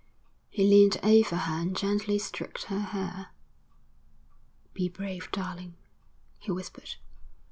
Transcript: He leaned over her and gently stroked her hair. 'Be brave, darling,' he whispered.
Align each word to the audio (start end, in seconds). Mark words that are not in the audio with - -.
He 0.49 0.63
leaned 0.63 0.97
over 1.03 1.35
her 1.35 1.61
and 1.61 1.77
gently 1.77 2.17
stroked 2.17 2.63
her 2.63 2.79
hair. 2.79 3.27
'Be 4.73 4.89
brave, 4.89 5.29
darling,' 5.31 5.75
he 6.39 6.51
whispered. 6.51 6.95